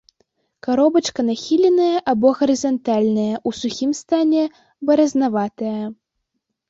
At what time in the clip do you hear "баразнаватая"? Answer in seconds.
4.89-5.79